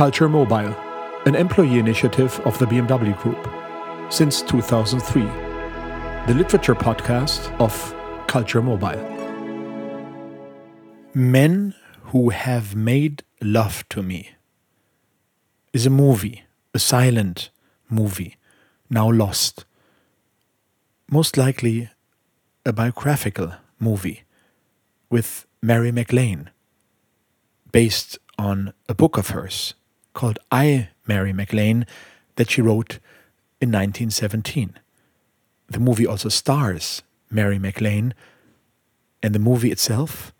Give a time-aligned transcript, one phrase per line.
[0.00, 0.74] Culture Mobile,
[1.26, 3.46] an employee initiative of the BMW Group
[4.10, 5.20] since 2003,
[6.26, 7.94] the literature podcast of
[8.26, 8.98] Culture Mobile.
[11.12, 11.74] Men
[12.04, 14.30] Who Have Made Love to Me
[15.74, 17.50] is a movie, a silent
[17.90, 18.38] movie,
[18.88, 19.66] now lost.
[21.10, 21.90] Most likely
[22.64, 24.22] a biographical movie
[25.10, 26.48] with Mary MacLane,
[27.70, 29.74] based on a book of hers
[30.14, 31.86] called I, Mary MacLane,
[32.36, 32.98] that she wrote
[33.60, 34.78] in 1917.
[35.68, 38.12] The movie also stars Mary MacLane,
[39.22, 40.32] and the movie itself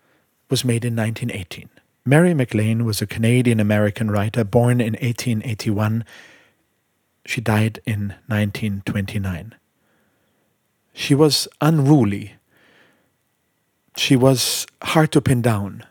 [0.48, 1.68] was made in 1918.
[2.04, 6.04] Mary MacLane was a Canadian American writer born in 1881.
[7.26, 9.54] She died in 1929.
[10.92, 12.34] She was unruly.
[13.96, 15.84] She was hard to pin down.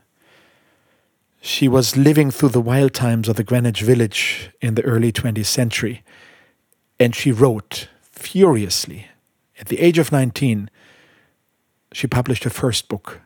[1.41, 5.45] She was living through the wild times of the Greenwich Village in the early 20th
[5.45, 6.03] century,
[6.99, 9.07] and she wrote furiously.
[9.57, 10.69] At the age of 19,
[11.93, 13.21] she published her first book,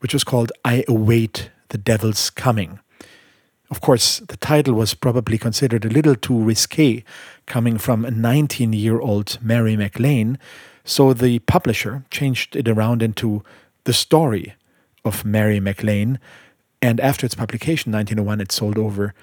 [0.00, 2.80] which was called I Await the Devil's Coming.
[3.70, 7.02] Of course, the title was probably considered a little too risque,
[7.46, 10.38] coming from a 19 year old Mary MacLane,
[10.84, 13.42] so the publisher changed it around into
[13.84, 14.54] The Story
[15.02, 16.18] of Mary MacLane,
[16.82, 19.14] and after its publication, 1901, it sold over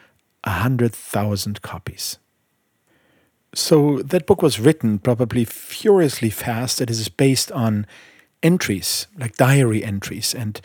[0.46, 2.18] 100,000 copies.
[3.54, 6.80] So that book was written probably furiously fast.
[6.80, 7.86] It is based on
[8.42, 10.34] entries, like diary entries.
[10.34, 10.62] And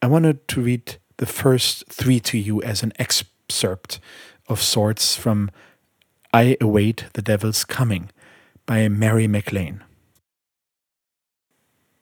[0.00, 3.98] I wanted to read the first three to you as an excerpt
[4.46, 5.50] of sorts from
[6.32, 8.10] I Await the Devil's Coming
[8.66, 9.82] by Mary MacLane.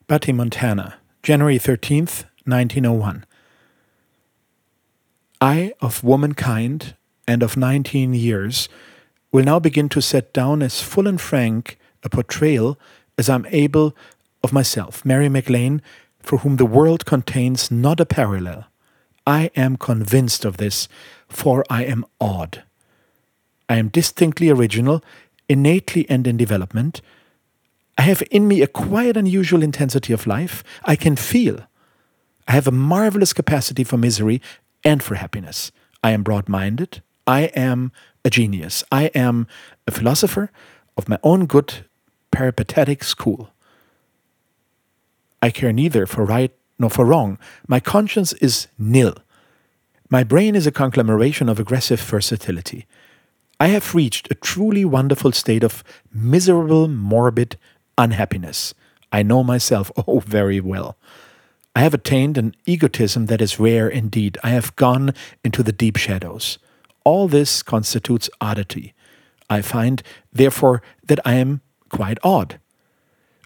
[0.08, 3.24] Butte, Montana, January 13th, 1901.
[5.40, 6.94] I, of womankind
[7.28, 8.68] and of 19 years,
[9.32, 12.78] will now begin to set down as full and frank a portrayal
[13.18, 13.94] as I'm able
[14.42, 15.80] of myself, Mary MacLane,
[16.20, 18.66] for whom the world contains not a parallel.
[19.26, 20.88] I am convinced of this,
[21.28, 22.62] for I am odd.
[23.68, 25.02] I am distinctly original,
[25.48, 27.00] innately and in development.
[27.98, 30.62] I have in me a quiet, unusual intensity of life.
[30.84, 31.60] I can feel.
[32.46, 34.40] I have a marvelous capacity for misery
[34.86, 35.72] and for happiness.
[36.02, 37.02] I am broad minded.
[37.26, 37.90] I am
[38.24, 38.84] a genius.
[38.92, 39.48] I am
[39.86, 40.52] a philosopher
[40.96, 41.84] of my own good
[42.30, 43.50] peripatetic school.
[45.42, 47.36] I care neither for right nor for wrong.
[47.66, 49.16] My conscience is nil.
[50.08, 52.86] My brain is a conglomeration of aggressive versatility.
[53.58, 55.82] I have reached a truly wonderful state of
[56.12, 57.56] miserable, morbid
[57.98, 58.72] unhappiness.
[59.10, 60.96] I know myself, oh, very well.
[61.76, 64.38] I have attained an egotism that is rare indeed.
[64.42, 65.12] I have gone
[65.44, 66.56] into the deep shadows.
[67.04, 68.94] All this constitutes oddity.
[69.50, 71.60] I find, therefore, that I am
[71.90, 72.58] quite odd.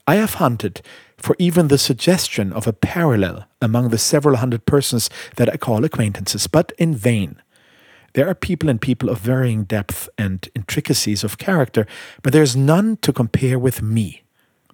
[0.07, 0.81] I have hunted
[1.17, 5.85] for even the suggestion of a parallel among the several hundred persons that I call
[5.85, 7.43] acquaintances, but in vain.
[8.13, 11.85] There are people and people of varying depth and intricacies of character,
[12.23, 14.23] but there is none to compare with me.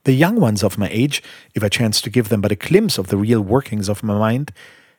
[0.07, 1.21] The young ones of my age,
[1.57, 4.17] if I chance to give them but a glimpse of the real workings of my
[4.17, 4.53] mind,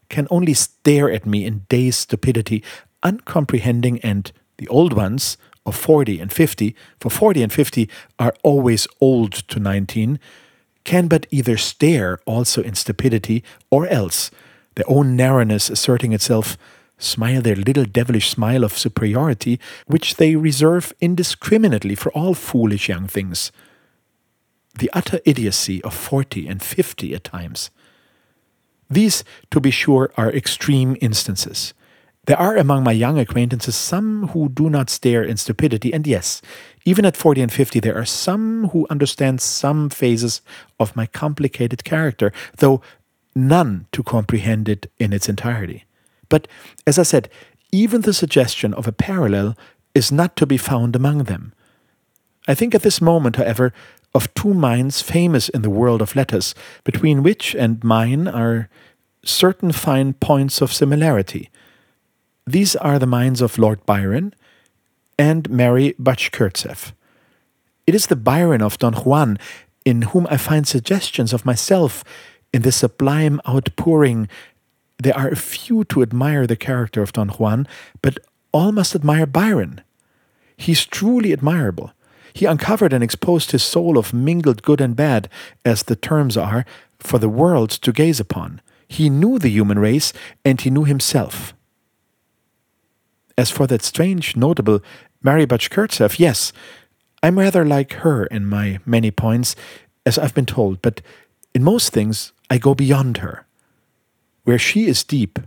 [0.09, 2.62] can only stare at me in dazed stupidity,
[3.03, 8.85] uncomprehending, and the old ones of 40 and 50, for 40 and 50 are always
[9.00, 10.19] old to 19,
[10.84, 14.29] can but either stare also in stupidity, or else,
[14.75, 16.57] their own narrowness asserting itself,
[16.97, 23.07] smile their little devilish smile of superiority, which they reserve indiscriminately for all foolish young
[23.07, 23.53] things
[24.78, 27.70] the utter idiocy of 40 and 50 at times.
[28.90, 31.74] These, to be sure, are extreme instances.
[32.26, 36.42] There are among my young acquaintances some who do not stare in stupidity, and yes,
[36.84, 40.42] even at 40 and 50, there are some who understand some phases
[40.80, 42.82] of my complicated character, though
[43.34, 45.86] none to comprehend it in its entirety.
[46.28, 46.48] But,
[46.86, 47.30] as I said,
[47.72, 49.57] even the suggestion of a parallel
[49.96, 51.54] is not to be found among them.
[52.48, 53.74] I think at this moment, however,
[54.13, 58.69] of two minds famous in the world of letters, between which and mine are
[59.24, 61.50] certain fine points of similarity.
[62.45, 64.33] These are the minds of Lord Byron
[65.19, 66.94] and Mary Bashkirtseff.
[67.86, 69.38] It is the Byron of Don Juan
[69.86, 72.03] in whom I find suggestions of myself
[72.53, 74.27] in the sublime outpouring.
[74.98, 77.68] There are a few to admire the character of Don Juan,
[78.01, 78.19] but
[78.51, 79.81] all must admire Byron.
[80.57, 81.92] He is truly admirable.
[82.38, 85.28] He uncovered and exposed his soul of mingled good and bad,
[85.66, 86.66] as the terms are,
[87.00, 88.62] for the world to gaze upon.
[88.88, 90.13] He knew the human race,
[90.45, 91.56] and he knew himself.
[93.39, 94.84] As for that strange, notable
[95.24, 96.54] Mary Bashkirtseff, yes,
[97.24, 99.56] I'm rather like her in my many points,
[100.06, 101.01] as I've been told, but
[101.56, 103.48] in most things I go beyond her.
[104.44, 105.39] Where she is deep,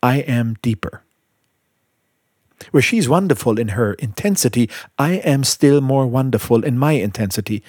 [0.00, 1.03] I am deeper.
[2.70, 7.62] Where she is wonderful in her intensity, I am still more wonderful in my intensity.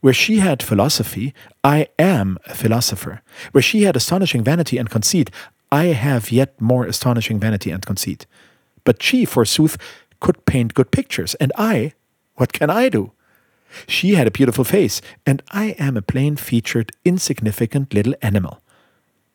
[0.00, 1.32] Where she had philosophy,
[1.62, 3.22] I am a philosopher.
[3.52, 5.30] Where she had astonishing vanity and conceit,
[5.70, 8.26] I have yet more astonishing vanity and conceit.
[8.84, 9.78] But she, forsooth,
[10.20, 11.92] could paint good pictures, and I,
[12.34, 13.12] what can I do?
[13.86, 18.60] She had a beautiful face, and I am a plain featured, insignificant little animal.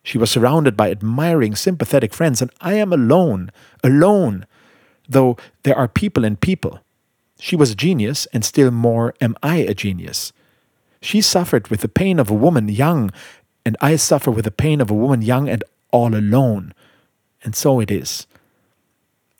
[0.04, 3.52] She was surrounded by admiring, sympathetic friends, and I am alone,
[3.84, 4.46] alone,
[5.08, 6.80] though there are people and people.
[7.40, 10.34] She was a genius, and still more am I a genius.
[11.02, 13.12] She suffered with the pain of a woman young,
[13.66, 16.74] and I suffer with the pain of a woman young and all alone.
[17.44, 18.26] And so it is.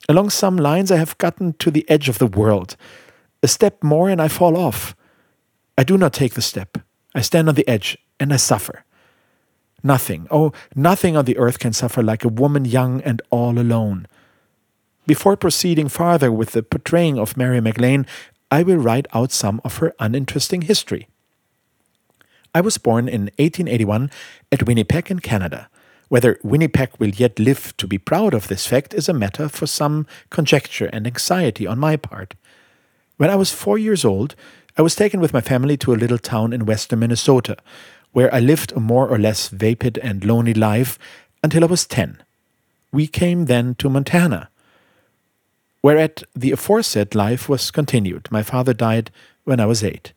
[0.08, 2.76] Along some lines, I have gotten to the edge of the world.
[3.42, 4.94] A step more, and I fall off.
[5.76, 6.78] I do not take the step.
[7.14, 8.84] I stand on the edge, and I suffer.
[9.82, 14.06] Nothing, oh, nothing on the earth can suffer like a woman young and all alone.
[15.08, 18.04] Before proceeding farther with the portraying of Mary MacLane,
[18.50, 21.08] I will write out some of her uninteresting history.
[22.54, 24.10] I was born in 1881
[24.52, 25.70] at Winnipeg in Canada.
[26.10, 29.66] Whether Winnipeg will yet live to be proud of this fact is a matter for
[29.66, 32.34] some conjecture and anxiety on my part.
[33.16, 34.34] When I was four years old,
[34.76, 37.56] I was taken with my family to a little town in western Minnesota,
[38.12, 40.98] where I lived a more or less vapid and lonely life
[41.42, 42.22] until I was ten.
[42.92, 44.50] We came then to Montana,
[45.82, 48.28] whereat the aforesaid life was continued.
[48.30, 49.10] My father died
[49.44, 50.12] when I was eight.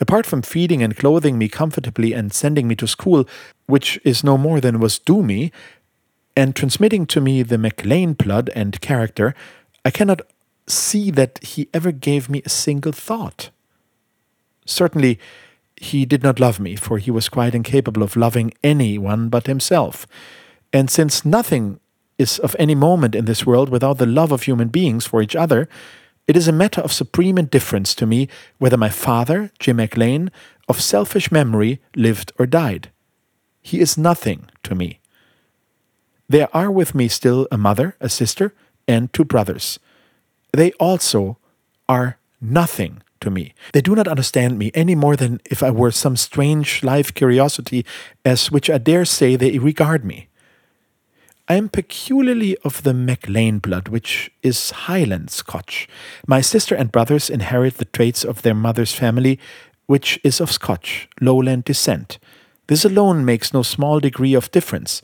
[0.00, 3.26] Apart from feeding and clothing me comfortably and sending me to school,
[3.66, 5.52] which is no more than was due me,
[6.36, 9.34] and transmitting to me the MacLane blood and character,
[9.84, 10.22] I cannot
[10.66, 13.50] see that he ever gave me a single thought.
[14.66, 15.20] Certainly,
[15.76, 20.06] he did not love me, for he was quite incapable of loving anyone but himself.
[20.72, 21.78] And since nothing
[22.18, 25.36] is of any moment in this world without the love of human beings for each
[25.36, 25.68] other,
[26.26, 28.28] it is a matter of supreme indifference to me
[28.58, 30.30] whether my father, Jim MacLane,
[30.68, 32.90] of selfish memory, lived or died.
[33.60, 35.00] He is nothing to me.
[36.28, 38.54] There are with me still a mother, a sister,
[38.88, 39.78] and two brothers.
[40.52, 41.38] They also
[41.88, 43.54] are nothing to me.
[43.72, 47.84] They do not understand me any more than if I were some strange life curiosity,
[48.24, 50.28] as which I dare say they regard me.
[51.46, 55.86] I am peculiarly of the MacLane blood, which is Highland Scotch.
[56.26, 59.38] My sister and brothers inherit the traits of their mother's family,
[59.84, 62.18] which is of Scotch, lowland descent.
[62.68, 65.02] This alone makes no small degree of difference.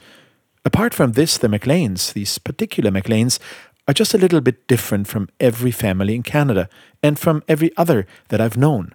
[0.65, 3.39] Apart from this, the MacLanes, these particular MacLanes,
[3.87, 6.71] are just a little bit different from every family in Canada
[7.03, 8.95] and from every other that I've known.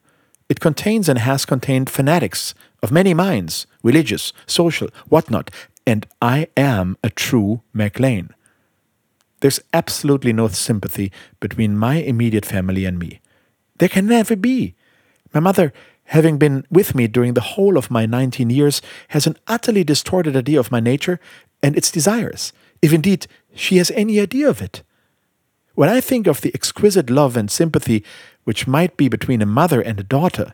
[0.50, 5.52] It contains and has contained fanatics of many minds, religious, social, whatnot,
[5.86, 8.30] and I am a true MacLane.
[9.42, 13.22] There's absolutely no sympathy between my immediate family and me.
[13.78, 14.76] There can never be.
[15.34, 15.74] My mother,
[16.06, 20.36] having been with me during the whole of my 19 years, has an utterly distorted
[20.36, 21.20] idea of my nature
[21.62, 24.82] and its desires, if indeed she has any idea of it.
[25.76, 28.04] When I think of the exquisite love and sympathy
[28.46, 30.54] which might be between a mother and a daughter,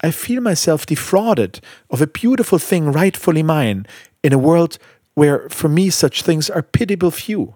[0.00, 1.60] I feel myself defrauded
[1.90, 3.86] of a beautiful thing rightfully mine
[4.22, 4.78] in a world
[5.14, 7.54] where for me such things are pitiable few.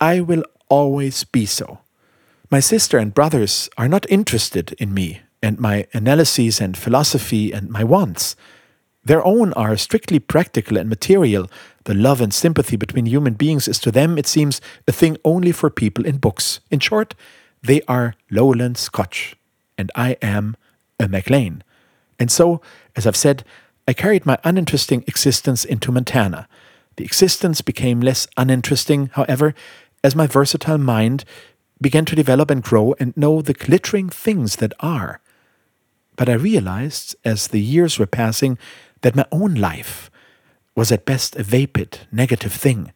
[0.00, 1.80] I will always be so.
[2.50, 7.68] My sister and brothers are not interested in me and my analyses and philosophy and
[7.68, 8.36] my wants.
[9.04, 11.50] Their own are strictly practical and material.
[11.84, 15.52] The love and sympathy between human beings is to them, it seems, a thing only
[15.52, 16.60] for people in books.
[16.70, 17.14] In short,
[17.62, 19.36] they are lowland Scotch,
[19.76, 20.56] and I am
[20.98, 21.62] a MacLane.
[22.18, 22.60] And so,
[22.96, 23.44] as I've said,
[23.86, 26.48] I carried my uninteresting existence into Montana.
[26.96, 29.54] The existence became less uninteresting, however,
[30.02, 31.24] as my versatile mind
[31.80, 35.20] began to develop and grow and know the glittering things that are.
[36.16, 38.58] But I realized, as the years were passing,
[39.02, 40.10] that my own life
[40.74, 42.92] was at best a vapid, negative thing.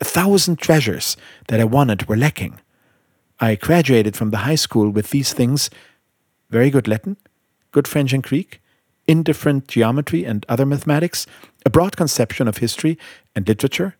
[0.00, 1.16] A thousand treasures
[1.48, 2.60] that I wanted were lacking.
[3.38, 5.68] I graduated from the high school with these things
[6.50, 7.16] very good Latin,
[7.76, 8.62] good French and Greek,
[9.06, 11.26] indifferent geometry and other mathematics,
[11.66, 12.96] a broad conception of history
[13.34, 13.96] and literature,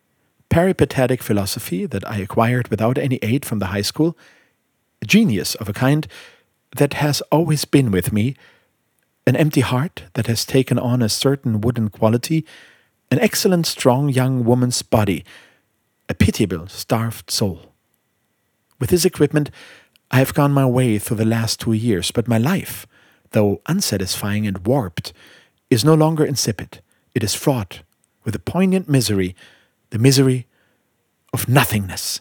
[0.48, 4.16] peripatetic philosophy that I acquired without any aid from the high school,
[5.02, 6.06] a genius of a kind
[6.78, 8.34] that has always been with me,
[9.26, 12.46] an empty heart that has taken on a certain wooden quality,
[13.10, 15.22] an excellent, strong young woman's body,
[16.08, 17.74] a pitiable, starved soul.
[18.80, 19.50] With this equipment,
[20.10, 22.86] I have gone my way through the last two years, but my life,
[23.32, 25.12] though unsatisfying and warped,
[25.70, 26.80] is no longer insipid.
[27.14, 27.80] It is fraught
[28.24, 29.34] with a poignant misery,
[29.90, 30.46] the misery
[31.32, 32.20] of nothingness.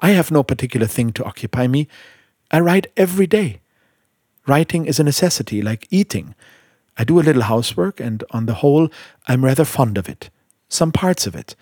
[0.00, 1.88] I have no particular thing to occupy me.
[2.50, 3.60] I write every day.
[4.46, 6.34] Writing is a necessity, like eating.
[6.96, 8.88] I do a little housework, and on the whole,
[9.26, 10.30] I'm rather fond of it.
[10.68, 11.56] Some parts of it.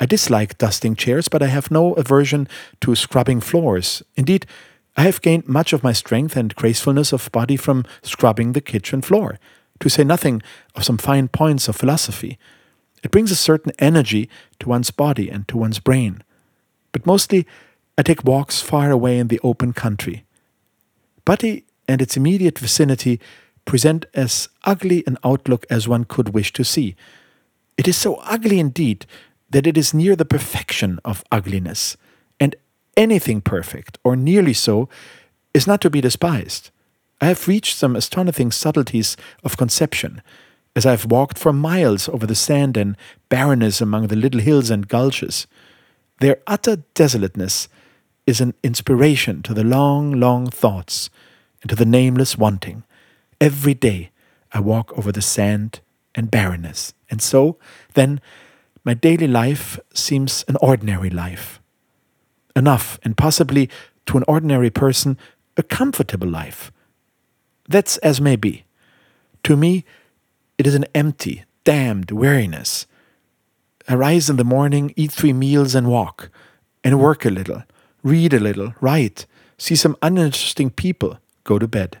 [0.00, 2.48] I dislike dusting chairs, but I have no aversion
[2.80, 4.02] to scrubbing floors.
[4.16, 4.46] Indeed,
[4.96, 9.02] I have gained much of my strength and gracefulness of body from scrubbing the kitchen
[9.02, 9.38] floor,
[9.80, 10.42] to say nothing
[10.74, 12.38] of some fine points of philosophy.
[13.02, 16.22] It brings a certain energy to one's body and to one's brain.
[16.92, 17.46] But mostly,
[17.98, 20.24] I take walks far away in the open country.
[21.24, 23.20] Butte and its immediate vicinity
[23.64, 26.96] present as ugly an outlook as one could wish to see.
[27.76, 29.06] It is so ugly indeed
[29.50, 31.96] that it is near the perfection of ugliness,
[32.96, 34.88] anything perfect, or nearly so,
[35.52, 36.70] is not to be despised.
[37.20, 40.22] I have reached some astonishing subtleties of conception,
[40.76, 42.96] as I have walked for miles over the sand and
[43.28, 45.46] barrenness among the little hills and gulches.
[46.20, 47.68] Their utter desolateness
[48.26, 51.10] is an inspiration to the long, long thoughts
[51.62, 52.84] and to the nameless wanting.
[53.40, 54.10] Every day
[54.52, 55.80] I walk over the sand
[56.14, 57.58] and barrenness, and so,
[57.94, 58.20] then,
[58.84, 61.60] my daily life seems an ordinary life.
[62.56, 63.68] Enough, and possibly
[64.06, 65.18] to an ordinary person,
[65.56, 66.70] a comfortable life.
[67.68, 68.64] That's as may be.
[69.44, 69.84] To me,
[70.58, 72.86] it is an empty, damned weariness.
[73.88, 76.30] I rise in the morning, eat three meals, and walk,
[76.82, 77.64] and work a little,
[78.02, 79.26] read a little, write,
[79.58, 82.00] see some uninteresting people, go to bed.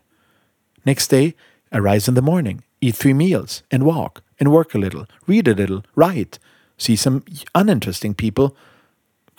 [0.86, 1.34] Next day,
[1.72, 5.48] I rise in the morning, eat three meals, and walk, and work a little, read
[5.48, 6.38] a little, write,
[6.78, 8.56] see some uninteresting people,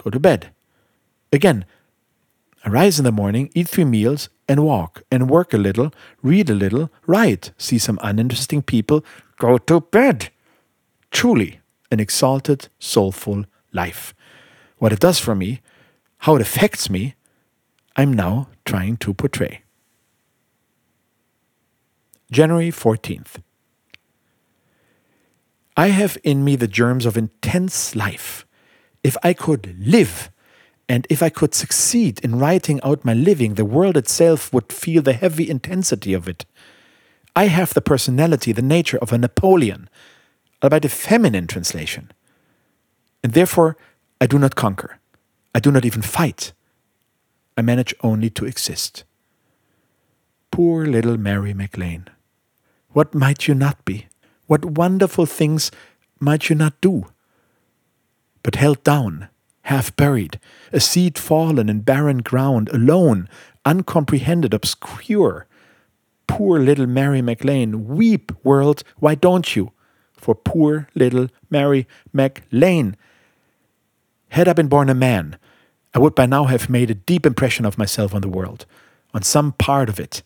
[0.04, 0.52] go to bed.
[1.36, 1.66] Again,
[2.66, 5.92] arise in the morning, eat three meals, and walk, and work a little,
[6.24, 9.04] read a little, write, see some uninteresting people,
[9.38, 10.30] go to bed.
[11.12, 11.60] Truly,
[11.92, 14.14] an exalted, soulful life.
[14.78, 15.60] What it does for me,
[16.20, 17.16] how it affects me,
[17.98, 19.64] I'm now trying to portray.
[22.32, 23.42] January 14th.
[25.76, 28.46] I have in me the germs of intense life.
[29.04, 30.32] If I could live,
[30.88, 35.02] and if I could succeed in writing out my living, the world itself would feel
[35.02, 36.46] the heavy intensity of it.
[37.36, 39.90] I have the personality, the nature of a Napoleon,
[40.64, 42.12] albeit a feminine translation.
[43.24, 43.78] And therefore,
[44.22, 45.00] I do not conquer.
[45.54, 46.54] I do not even fight.
[47.58, 49.04] I manage only to exist.
[50.52, 52.08] Poor little Mary MacLane.
[52.90, 54.08] What might you not be?
[54.48, 55.72] What wonderful things
[56.20, 57.08] might you not do?
[58.44, 59.28] But held down,
[59.66, 60.40] half buried,
[60.72, 63.28] a seed fallen in barren ground, alone,
[63.66, 65.48] uncomprehended, obscure.
[66.28, 69.72] Poor little Mary MacLane, weep, world, why don't you?
[70.14, 72.96] For poor little Mary MacLane.
[74.30, 75.38] Had I been born a man,
[75.94, 78.66] I would by now have made a deep impression of myself on the world,
[79.14, 80.22] on some part of it.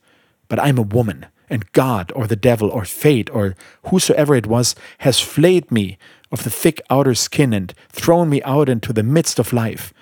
[0.50, 3.55] But I'm a woman and God or the devil or fate or
[3.86, 5.98] whosoever it was has flayed me
[6.31, 9.93] of the thick outer skin and thrown me out into the midst of life,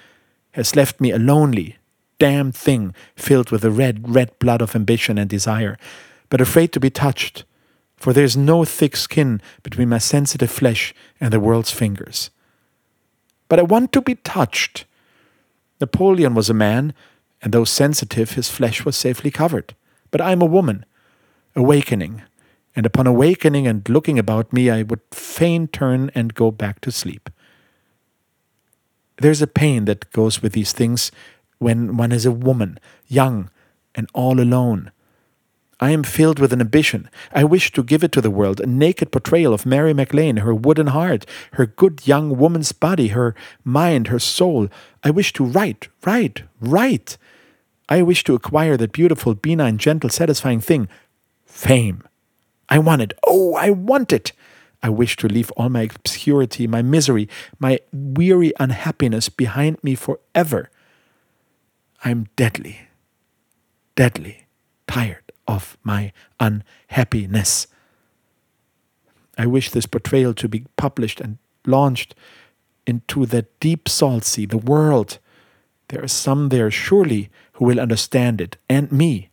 [0.52, 1.78] has left me a lonely,
[2.20, 5.78] damned thing filled with the red, red blood of ambition and desire,
[6.30, 7.46] but afraid to be touched,
[7.96, 12.30] for there is no thick skin between my sensitive flesh and the world's fingers.
[13.50, 14.86] But I want to be touched.
[15.80, 16.94] Napoleon was a man,
[17.42, 19.76] and though sensitive, his flesh was safely covered.
[20.12, 20.86] But I am a woman
[21.56, 22.22] awakening,
[22.78, 26.92] and upon awakening and looking about me, I would fain turn and go back to
[26.92, 27.28] sleep.
[29.18, 31.12] There's a pain that goes with these things
[31.58, 33.50] when one is a woman, young
[33.96, 34.92] and all alone.
[35.80, 37.10] I am filled with an ambition.
[37.32, 40.54] I wish to give it to the world a naked portrayal of Mary MacLane, her
[40.54, 44.70] wooden heart, her good young woman's body, her mind, her soul.
[45.04, 47.18] I wish to write, write, write.
[47.90, 50.88] I wish to acquire that beautiful, benign, gentle, satisfying thing,
[51.44, 52.04] fame.
[52.70, 53.14] I want it.
[53.26, 54.32] Oh, I want it.
[54.84, 57.28] I wish to leave all my obscurity, my misery,
[57.60, 60.70] my weary unhappiness behind me forever.
[62.04, 62.82] I'm deadly,
[63.96, 64.48] deadly
[64.88, 67.68] tired of my unhappiness.
[69.38, 72.16] I wish this portrayal to be published and launched
[72.86, 75.20] into the deep salt sea, the world.
[75.90, 79.30] There are some there, surely, who will understand it, and me.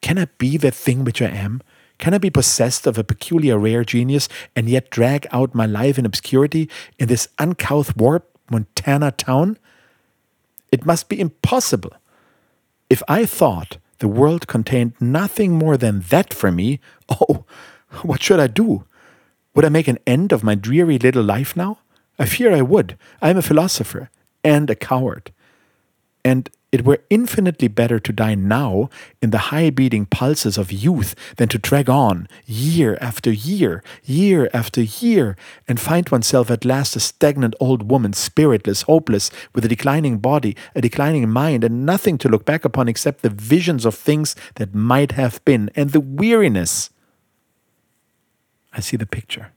[0.00, 1.62] Can I be that thing which I am?
[1.98, 5.98] Can I be possessed of a peculiar rare genius and yet drag out my life
[5.98, 9.58] in obscurity in this uncouth warped Montana town?
[10.72, 11.92] It must be impossible.
[12.88, 17.44] If I thought the world contained nothing more than that for me, oh,
[18.02, 18.84] what should I do?
[19.54, 21.80] Would I make an end of my dreary little life now?
[22.18, 22.96] I fear I would.
[23.20, 24.10] I am a philosopher
[24.42, 25.32] and a coward.
[26.24, 28.88] And it were infinitely better to die now
[29.20, 34.48] in the high beating pulses of youth than to drag on year after year, year
[34.54, 35.36] after year,
[35.66, 40.56] and find oneself at last a stagnant old woman, spiritless, hopeless, with a declining body,
[40.74, 44.74] a declining mind, and nothing to look back upon except the visions of things that
[44.74, 46.90] might have been, and the weariness.
[48.72, 49.50] I see the picture.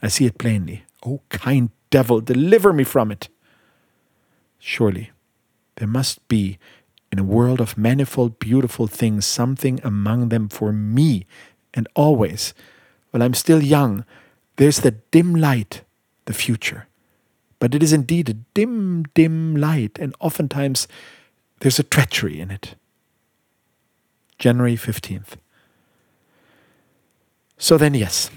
[0.00, 0.84] I see it plainly.
[1.04, 3.28] Oh, kind devil, deliver me from it.
[4.58, 5.10] Surely
[5.76, 6.58] there must be,
[7.10, 11.26] in a world of manifold beautiful things, something among them for me,
[11.74, 12.54] and always,
[13.10, 14.04] while I'm still young,
[14.56, 15.82] there's that dim light,
[16.24, 16.86] the future.
[17.58, 20.88] But it is indeed a dim, dim light, and oftentimes
[21.60, 22.74] there's a treachery in it.
[24.38, 25.36] January 15th.
[27.56, 28.30] So then, yes,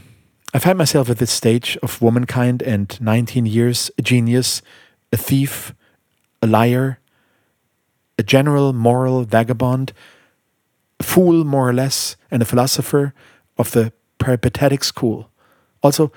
[0.53, 4.61] I find myself at this stage of womankind and 19 years a genius,
[5.11, 5.73] a thief,
[6.41, 6.99] a liar,
[8.17, 9.93] a general moral vagabond,
[10.99, 13.13] a fool more or less, and a philosopher
[13.57, 15.29] of the peripatetic school.
[15.83, 16.11] Also,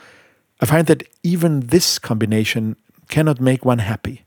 [0.61, 2.76] I find that even this combination
[3.09, 4.25] cannot make one happy.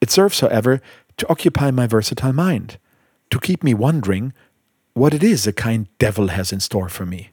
[0.00, 0.80] It serves, however,
[1.16, 2.78] to occupy my versatile mind,
[3.30, 4.32] to keep me wondering
[4.94, 7.30] what it is a kind devil has in store for me.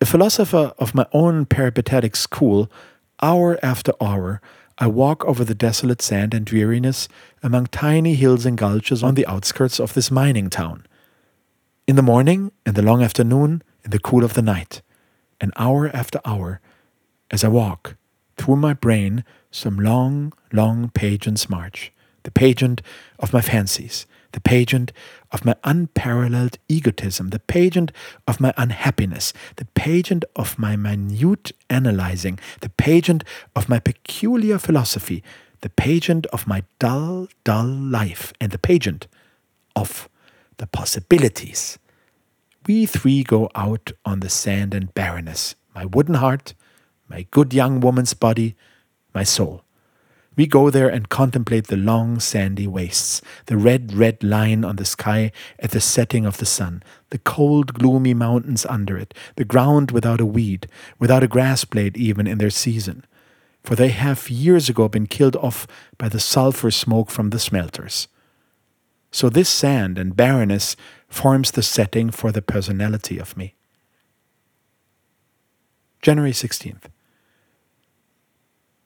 [0.00, 2.70] A philosopher of my own peripatetic school,
[3.22, 4.40] hour after hour,
[4.78, 7.08] I walk over the desolate sand and dreariness
[7.42, 10.86] among tiny hills and gulches on the outskirts of this mining town.
[11.86, 14.82] In the morning, in the long afternoon, in the cool of the night,
[15.40, 16.60] and hour after hour,
[17.30, 17.96] as I walk,
[18.36, 22.82] through my brain some long, long pageant's march, the pageant
[23.18, 24.92] of my fancies, the pageant
[25.30, 27.92] of my unparalleled egotism, the pageant
[28.26, 35.22] of my unhappiness, the pageant of my minute analyzing, the pageant of my peculiar philosophy,
[35.60, 39.06] the pageant of my dull, dull life, and the pageant
[39.76, 40.08] of
[40.58, 41.78] the possibilities.
[42.66, 46.54] We three go out on the sand and barrenness my wooden heart,
[47.08, 48.54] my good young woman's body,
[49.14, 49.62] my soul.
[50.34, 54.84] We go there and contemplate the long sandy wastes, the red, red line on the
[54.84, 59.90] sky at the setting of the sun, the cold, gloomy mountains under it, the ground
[59.90, 60.68] without a weed,
[60.98, 63.04] without a grass blade even in their season,
[63.62, 65.66] for they have years ago been killed off
[65.98, 68.08] by the sulphur smoke from the smelters.
[69.10, 70.74] So this sand and barrenness
[71.08, 73.54] forms the setting for the personality of me.
[76.00, 76.84] January 16th.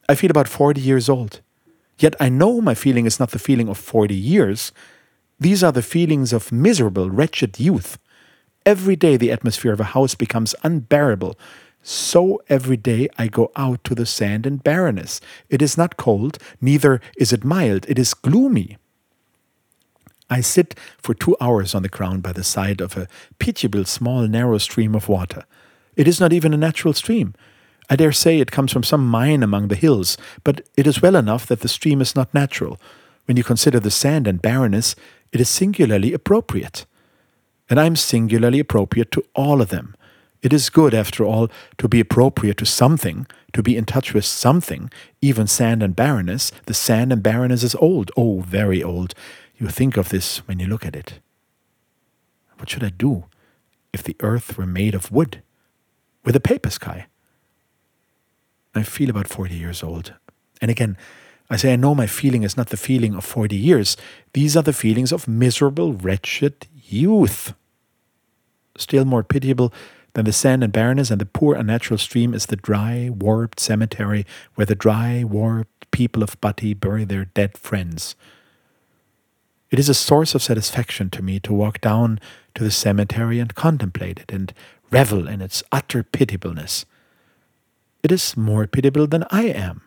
[0.08, 1.40] I feel about 40 years old.
[1.98, 4.72] Yet I know my feeling is not the feeling of 40 years.
[5.40, 7.98] These are the feelings of miserable, wretched youth.
[8.64, 11.38] Every day the atmosphere of a house becomes unbearable.
[11.82, 15.20] So every day I go out to the sand and barrenness.
[15.48, 18.76] It is not cold, neither is it mild, it is gloomy.
[20.28, 23.06] I sit for two hours on the ground by the side of a
[23.38, 25.44] pitiable small narrow stream of water.
[25.94, 27.34] It is not even a natural stream.
[27.88, 31.14] I dare say it comes from some mine among the hills, but it is well
[31.14, 32.80] enough that the stream is not natural.
[33.26, 34.96] When you consider the sand and barrenness,
[35.32, 36.86] it is singularly appropriate.
[37.68, 39.94] And I am singularly appropriate to all of them.
[40.42, 44.24] It is good, after all, to be appropriate to something, to be in touch with
[44.24, 46.52] something, even sand and barrenness.
[46.66, 49.14] The sand and barrenness is old, oh, very old.
[49.56, 51.20] You think of this when you look at it.
[52.58, 53.24] What should I do
[53.92, 55.42] if the earth were made of wood,
[56.24, 57.06] with a paper sky?
[58.78, 60.14] I feel about 40 years old.
[60.60, 60.96] And again,
[61.48, 63.96] I say I know my feeling is not the feeling of 40 years.
[64.32, 67.54] These are the feelings of miserable, wretched youth.
[68.76, 69.72] Still more pitiable
[70.14, 74.26] than the sand and barrenness and the poor unnatural stream is the dry, warped cemetery
[74.54, 78.16] where the dry, warped people of Butte bury their dead friends.
[79.70, 82.18] It is a source of satisfaction to me to walk down
[82.54, 84.52] to the cemetery and contemplate it and
[84.90, 86.86] revel in its utter pitiableness.
[88.02, 89.82] It is more pitiable than I am.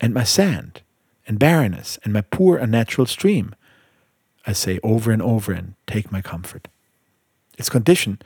[0.00, 0.82] And my sand,
[1.26, 3.54] and barrenness, and my poor unnatural stream,
[4.46, 6.68] I say over and over and take my comfort.
[7.58, 8.20] Its condition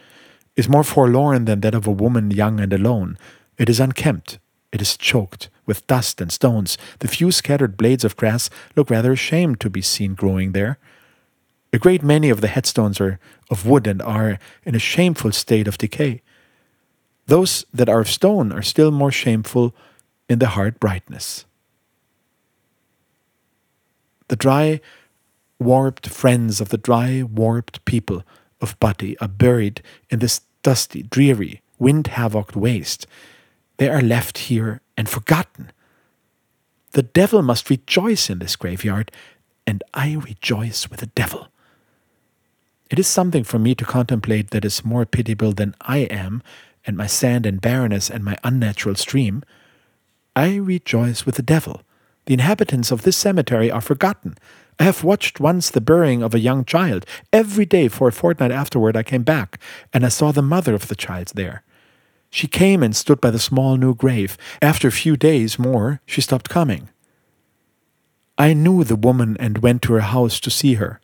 [0.56, 3.18] is more forlorn than that of a woman young and alone.
[3.58, 4.38] It is unkempt,
[4.72, 6.78] it is choked with dust and stones.
[7.00, 10.78] The few scattered blades of grass look rather ashamed to be seen growing there.
[11.72, 13.18] A great many of the headstones are
[13.50, 16.22] of wood and are in a shameful state of decay.
[17.26, 19.74] Those that are of stone are still more shameful
[20.28, 21.44] in the hard brightness.
[24.28, 24.80] The dry,
[25.58, 28.24] warped friends of the dry, warped people
[28.60, 33.06] of Butte are buried in this dusty, dreary, wind havocked waste.
[33.76, 35.72] They are left here and forgotten.
[36.92, 39.10] The devil must rejoice in this graveyard,
[39.66, 41.48] and I rejoice with the devil.
[42.90, 46.42] It is something for me to contemplate that is more pitiable than I am,
[46.86, 49.42] and my sand and barrenness and my unnatural stream.
[50.34, 51.82] I rejoice with the devil.
[52.26, 54.36] The inhabitants of this cemetery are forgotten.
[54.78, 57.04] I have watched once the burying of a young child.
[57.32, 59.58] Every day for a fortnight afterward I came back,
[59.92, 61.62] and I saw the mother of the child there.
[62.30, 64.38] She came and stood by the small new grave.
[64.62, 66.88] After a few days more, she stopped coming.
[68.38, 71.00] I knew the woman and went to her house to see her.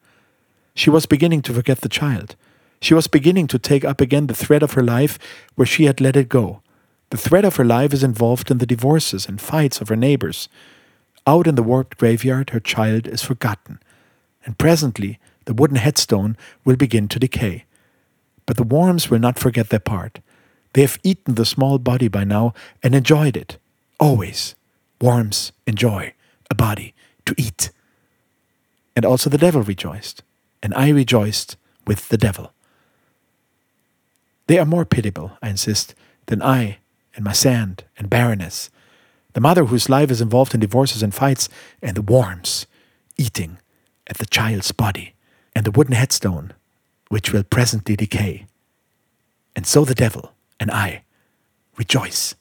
[0.74, 2.34] She was beginning to forget the child.
[2.80, 5.18] She was beginning to take up again the thread of her life
[5.54, 6.62] where she had let it go.
[7.10, 10.48] The thread of her life is involved in the divorces and fights of her neighbors.
[11.26, 13.80] Out in the warped graveyard, her child is forgotten,
[14.44, 17.64] and presently the wooden headstone will begin to decay.
[18.46, 20.20] But the worms will not forget their part.
[20.74, 23.58] They have eaten the small body by now and enjoyed it.
[23.98, 24.54] Always.
[25.00, 26.14] Worms enjoy
[26.50, 26.94] a body
[27.26, 27.70] to eat.
[28.94, 30.22] And also the devil rejoiced
[30.62, 32.52] and I rejoiced with the devil.
[34.48, 35.94] They are more pitiable, I insist,
[36.26, 36.78] than I
[37.14, 38.70] and my sand and barrenness,
[39.34, 41.48] the mother whose life is involved in divorces and fights,
[41.82, 42.66] and the worms
[43.18, 43.58] eating
[44.06, 45.14] at the child's body,
[45.54, 46.54] and the wooden headstone
[47.08, 48.46] which will presently decay.
[49.54, 51.02] And so the devil and I
[51.76, 52.34] rejoice